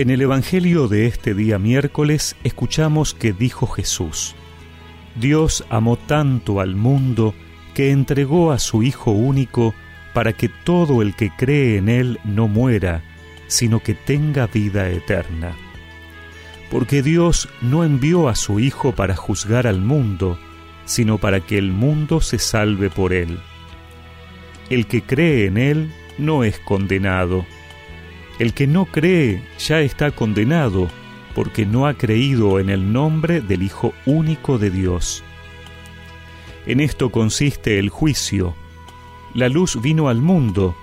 En 0.00 0.08
el 0.08 0.22
Evangelio 0.22 0.88
de 0.88 1.04
este 1.04 1.34
día 1.34 1.58
miércoles 1.58 2.34
escuchamos 2.42 3.12
que 3.12 3.34
dijo 3.34 3.66
Jesús, 3.66 4.34
Dios 5.14 5.62
amó 5.68 5.98
tanto 5.98 6.60
al 6.60 6.74
mundo 6.74 7.34
que 7.74 7.90
entregó 7.90 8.50
a 8.50 8.58
su 8.58 8.82
Hijo 8.82 9.10
único 9.10 9.74
para 10.14 10.32
que 10.32 10.48
todo 10.48 11.02
el 11.02 11.14
que 11.14 11.28
cree 11.36 11.76
en 11.76 11.90
Él 11.90 12.18
no 12.24 12.48
muera, 12.48 13.02
sino 13.46 13.80
que 13.80 13.92
tenga 13.92 14.46
vida 14.46 14.88
eterna. 14.88 15.54
Porque 16.70 17.02
Dios 17.02 17.50
no 17.60 17.84
envió 17.84 18.30
a 18.30 18.36
su 18.36 18.58
Hijo 18.58 18.92
para 18.92 19.16
juzgar 19.16 19.66
al 19.66 19.82
mundo, 19.82 20.38
sino 20.86 21.18
para 21.18 21.40
que 21.40 21.58
el 21.58 21.72
mundo 21.72 22.22
se 22.22 22.38
salve 22.38 22.88
por 22.88 23.12
Él. 23.12 23.38
El 24.70 24.86
que 24.86 25.02
cree 25.02 25.44
en 25.44 25.58
Él 25.58 25.92
no 26.16 26.42
es 26.42 26.58
condenado. 26.58 27.44
El 28.40 28.54
que 28.54 28.66
no 28.66 28.86
cree 28.86 29.42
ya 29.58 29.80
está 29.80 30.12
condenado, 30.12 30.88
porque 31.34 31.66
no 31.66 31.86
ha 31.86 31.92
creído 31.92 32.58
en 32.58 32.70
el 32.70 32.90
nombre 32.90 33.42
del 33.42 33.62
Hijo 33.62 33.92
único 34.06 34.56
de 34.56 34.70
Dios. 34.70 35.22
En 36.64 36.80
esto 36.80 37.10
consiste 37.10 37.78
el 37.78 37.90
juicio. 37.90 38.54
La 39.34 39.50
luz 39.50 39.78
vino 39.82 40.08
al 40.08 40.22
mundo, 40.22 40.74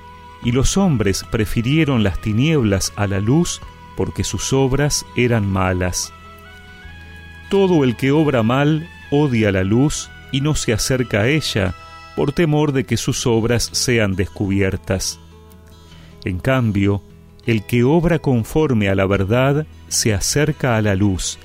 y 0.44 0.52
los 0.52 0.78
hombres 0.78 1.26
prefirieron 1.32 2.04
las 2.04 2.22
tinieblas 2.22 2.94
a 2.96 3.08
la 3.08 3.20
luz 3.20 3.60
porque 3.96 4.24
sus 4.24 4.54
obras 4.54 5.04
eran 5.16 5.52
malas. 5.52 6.14
Todo 7.50 7.84
el 7.84 7.96
que 7.96 8.12
obra 8.12 8.44
mal 8.44 8.88
odia 9.10 9.52
la 9.52 9.64
luz 9.64 10.12
y 10.32 10.42
no 10.42 10.54
se 10.54 10.74
acerca 10.74 11.22
a 11.22 11.28
ella 11.28 11.74
por 12.16 12.34
temor 12.34 12.72
de 12.72 12.86
que 12.86 12.98
sus 12.98 13.26
obras 13.26 13.68
sean 13.74 14.16
descubiertas. 14.16 15.20
En 16.24 16.38
cambio, 16.38 17.02
el 17.48 17.64
que 17.64 17.84
obra 17.84 18.20
conforme 18.20 18.90
a 18.90 18.96
la 18.96 19.06
verdad 19.06 19.66
se 19.88 20.14
acerca 20.14 20.76
a 20.76 20.82
la 20.82 20.96
luz, 20.96 21.40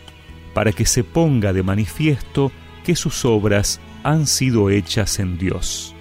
para 0.53 0.73
que 0.73 0.85
se 0.85 1.05
ponga 1.05 1.53
de 1.53 1.63
manifiesto 1.63 2.51
que 2.85 2.97
sus 2.97 3.25
obras 3.25 3.81
han 4.03 4.27
sido 4.27 4.69
hechas 4.69 5.21
en 5.21 5.39
Dios. 5.39 5.95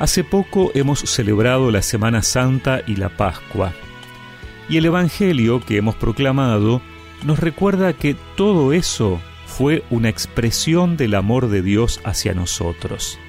Hace 0.00 0.24
poco 0.24 0.72
hemos 0.74 0.98
celebrado 0.98 1.70
la 1.70 1.80
Semana 1.80 2.22
Santa 2.22 2.82
y 2.84 2.96
la 2.96 3.16
Pascua, 3.16 3.72
y 4.68 4.78
el 4.78 4.86
Evangelio 4.86 5.60
que 5.60 5.76
hemos 5.76 5.94
proclamado 5.94 6.82
nos 7.24 7.38
recuerda 7.38 7.92
que 7.92 8.16
todo 8.36 8.72
eso 8.72 9.20
fue 9.46 9.84
una 9.90 10.08
expresión 10.08 10.96
del 10.96 11.14
amor 11.14 11.48
de 11.48 11.62
Dios 11.62 12.00
hacia 12.02 12.34
nosotros. 12.34 13.20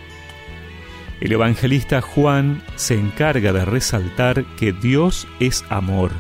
El 1.24 1.32
evangelista 1.32 2.02
Juan 2.02 2.62
se 2.76 2.96
encarga 2.96 3.54
de 3.54 3.64
resaltar 3.64 4.44
que 4.58 4.74
Dios 4.74 5.26
es 5.40 5.64
amor. 5.70 6.12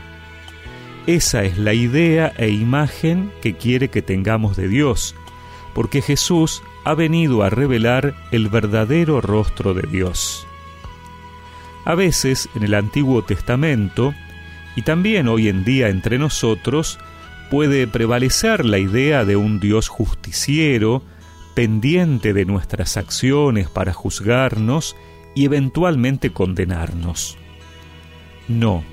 Esa 1.08 1.44
es 1.44 1.58
la 1.58 1.74
idea 1.74 2.32
e 2.38 2.48
imagen 2.48 3.30
que 3.42 3.58
quiere 3.58 3.90
que 3.90 4.02
tengamos 4.02 4.56
de 4.56 4.70
Dios, 4.70 5.14
porque 5.74 6.02
Jesús 6.02 6.64
ha 6.86 6.94
venido 6.94 7.44
a 7.44 7.50
revelar 7.50 8.16
el 8.32 8.48
verdadero 8.48 9.20
rostro 9.20 9.74
de 9.74 9.82
Dios. 9.82 10.48
A 11.84 11.96
veces 11.96 12.48
en 12.56 12.64
el 12.64 12.74
Antiguo 12.74 13.26
Testamento, 13.26 14.14
y 14.78 14.84
también 14.84 15.28
hoy 15.28 15.50
en 15.50 15.66
día 15.66 15.90
entre 15.90 16.18
nosotros, 16.18 16.98
puede 17.52 17.88
prevalecer 17.88 18.64
la 18.64 18.78
idea 18.78 19.26
de 19.26 19.36
un 19.36 19.60
Dios 19.60 19.90
justiciero, 19.90 21.04
pendiente 21.54 22.34
de 22.34 22.46
nuestras 22.46 22.98
acciones 22.98 23.70
para 23.70 23.94
juzgarnos 23.94 24.96
y 25.36 25.46
eventualmente 25.46 26.32
condenarnos. 26.32 27.38
No, 28.48 28.84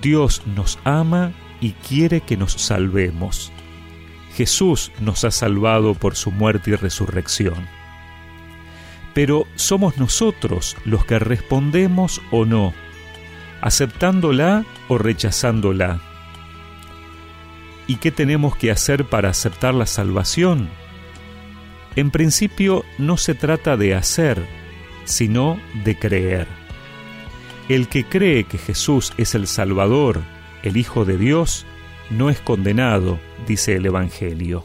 Dios 0.00 0.42
nos 0.46 0.78
ama 0.84 1.32
y 1.60 1.72
quiere 1.72 2.20
que 2.20 2.36
nos 2.36 2.52
salvemos. 2.52 3.52
Jesús 4.34 4.92
nos 5.00 5.24
ha 5.24 5.30
salvado 5.30 5.94
por 5.94 6.16
su 6.16 6.30
muerte 6.30 6.70
y 6.70 6.74
resurrección. 6.74 7.68
Pero 9.14 9.46
somos 9.56 9.98
nosotros 9.98 10.76
los 10.84 11.04
que 11.04 11.18
respondemos 11.18 12.22
o 12.30 12.46
no, 12.46 12.72
aceptándola 13.60 14.64
o 14.88 14.96
rechazándola. 14.96 16.00
¿Y 17.86 17.96
qué 17.96 18.10
tenemos 18.10 18.56
que 18.56 18.70
hacer 18.70 19.04
para 19.04 19.28
aceptar 19.28 19.74
la 19.74 19.86
salvación? 19.86 20.70
En 21.96 22.10
principio 22.10 22.84
no 22.98 23.16
se 23.16 23.34
trata 23.34 23.76
de 23.76 23.94
hacer, 23.94 24.42
sino 25.04 25.58
de 25.84 25.98
creer. 25.98 26.46
El 27.68 27.88
que 27.88 28.04
cree 28.04 28.44
que 28.44 28.58
Jesús 28.58 29.12
es 29.18 29.34
el 29.34 29.46
Salvador, 29.46 30.20
el 30.62 30.76
Hijo 30.76 31.04
de 31.04 31.18
Dios, 31.18 31.66
no 32.10 32.30
es 32.30 32.40
condenado, 32.40 33.18
dice 33.46 33.76
el 33.76 33.86
Evangelio. 33.86 34.64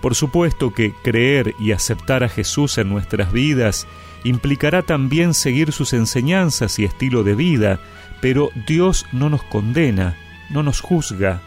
Por 0.00 0.14
supuesto 0.14 0.72
que 0.72 0.92
creer 1.02 1.54
y 1.58 1.72
aceptar 1.72 2.22
a 2.22 2.28
Jesús 2.28 2.78
en 2.78 2.88
nuestras 2.88 3.32
vidas 3.32 3.86
implicará 4.24 4.82
también 4.82 5.34
seguir 5.34 5.72
sus 5.72 5.92
enseñanzas 5.92 6.78
y 6.78 6.84
estilo 6.84 7.24
de 7.24 7.34
vida, 7.34 7.80
pero 8.20 8.50
Dios 8.66 9.06
no 9.12 9.28
nos 9.28 9.42
condena, 9.44 10.16
no 10.50 10.62
nos 10.62 10.80
juzga, 10.80 11.42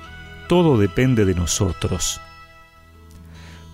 todo 0.47 0.77
depende 0.77 1.25
de 1.25 1.35
nosotros. 1.35 2.19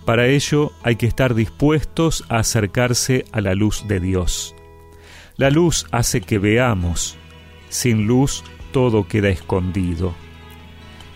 Para 0.07 0.27
ello 0.27 0.71
hay 0.83 0.95
que 0.95 1.05
estar 1.05 1.35
dispuestos 1.35 2.23
a 2.29 2.37
acercarse 2.37 3.25
a 3.33 3.41
la 3.41 3.55
luz 3.55 3.89
de 3.89 3.99
Dios. 3.99 4.55
La 5.35 5.49
luz 5.49 5.85
hace 5.91 6.21
que 6.21 6.39
veamos. 6.39 7.17
Sin 7.67 8.07
luz 8.07 8.45
todo 8.71 9.09
queda 9.09 9.27
escondido. 9.27 10.15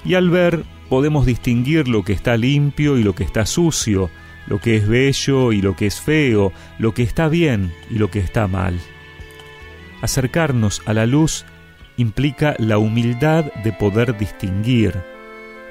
Y 0.03 0.15
al 0.15 0.29
ver 0.29 0.65
podemos 0.89 1.25
distinguir 1.25 1.87
lo 1.87 2.03
que 2.03 2.11
está 2.11 2.35
limpio 2.35 2.97
y 2.97 3.03
lo 3.03 3.15
que 3.15 3.23
está 3.23 3.45
sucio, 3.45 4.09
lo 4.45 4.59
que 4.59 4.75
es 4.75 4.89
bello 4.89 5.53
y 5.53 5.61
lo 5.61 5.77
que 5.77 5.87
es 5.87 6.01
feo, 6.01 6.51
lo 6.77 6.93
que 6.93 7.03
está 7.03 7.29
bien 7.29 7.73
y 7.89 7.93
lo 7.93 8.11
que 8.11 8.19
está 8.19 8.47
mal. 8.47 8.77
Acercarnos 10.01 10.81
a 10.85 10.93
la 10.93 11.05
luz 11.05 11.45
implica 11.95 12.55
la 12.59 12.77
humildad 12.77 13.53
de 13.63 13.71
poder 13.71 14.17
distinguir, 14.17 14.95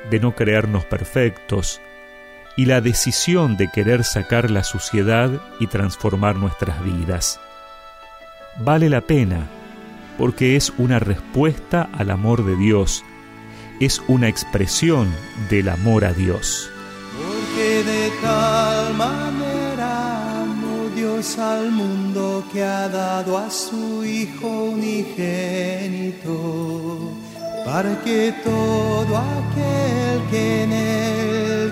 de 0.09 0.21
no 0.21 0.35
creernos 0.35 0.87
perfectos, 0.87 1.83
y 2.57 2.67
la 2.67 2.81
decisión 2.81 3.57
de 3.57 3.69
querer 3.69 4.05
sacar 4.05 4.51
la 4.51 4.65
suciedad 4.65 5.31
y 5.61 5.67
transformar 5.67 6.37
nuestras 6.37 6.83
vidas. 6.85 7.41
Vale 8.59 8.91
la 8.91 9.01
pena, 9.01 9.47
porque 10.19 10.57
es 10.57 10.73
una 10.77 10.99
respuesta 10.99 11.89
al 11.97 12.11
amor 12.11 12.45
de 12.45 12.57
Dios, 12.57 13.05
es 13.81 14.03
una 14.09 14.29
expresión 14.29 15.09
del 15.49 15.71
amor 15.71 16.05
a 16.05 16.13
Dios. 16.13 16.71
Porque 17.17 17.83
de 17.85 18.11
tal 18.21 18.95
manera 18.95 20.43
amó 20.43 20.91
Dios 20.95 21.39
al 21.39 21.71
mundo 21.71 22.45
que 22.53 22.63
ha 22.63 22.89
dado 22.89 23.39
a 23.39 23.49
su 23.51 24.05
Hijo 24.05 24.65
unigénito, 24.65 26.21
para 27.65 27.99
que 28.03 28.35
todo 28.45 29.17
aquel 29.17 29.80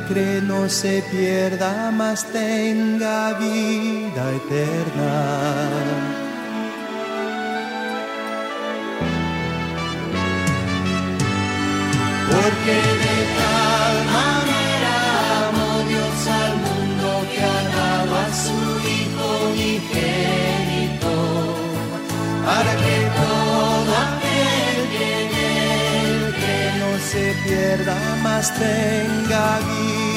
cree 0.08 0.41
no 0.41 0.69
se 0.69 1.02
pierda, 1.10 1.91
mas 1.92 2.24
tenga 2.32 3.34
vida 3.34 4.22
eterna. 4.41 5.12
Porque 12.30 12.76
de 13.02 13.57
tenga 28.59 29.59
vida 29.59 30.09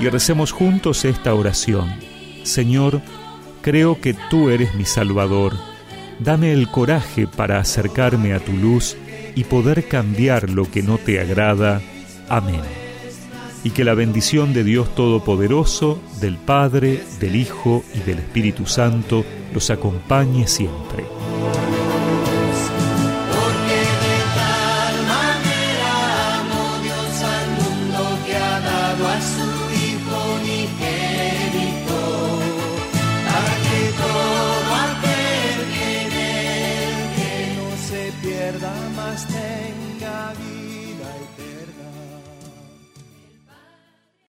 y 0.00 0.08
recemos 0.08 0.50
juntos 0.50 1.04
esta 1.04 1.34
oración. 1.34 1.90
Señor, 2.42 3.02
creo 3.60 4.00
que 4.00 4.14
tú 4.30 4.48
eres 4.48 4.74
mi 4.74 4.86
Salvador. 4.86 5.52
Dame 6.18 6.52
el 6.52 6.70
coraje 6.70 7.26
para 7.26 7.58
acercarme 7.58 8.32
a 8.32 8.40
tu 8.40 8.52
luz 8.52 8.96
y 9.34 9.44
poder 9.44 9.88
cambiar 9.88 10.48
lo 10.48 10.70
que 10.70 10.82
no 10.82 10.96
te 10.96 11.20
agrada. 11.20 11.82
Amén. 12.30 12.62
Y 13.62 13.70
que 13.70 13.84
la 13.84 13.92
bendición 13.92 14.54
de 14.54 14.64
Dios 14.64 14.94
Todopoderoso, 14.94 16.00
del 16.20 16.36
Padre, 16.38 17.02
del 17.20 17.36
Hijo 17.36 17.84
y 17.94 17.98
del 18.00 18.20
Espíritu 18.20 18.64
Santo 18.64 19.24
los 19.52 19.68
acompañe 19.68 20.46
siempre. 20.46 21.19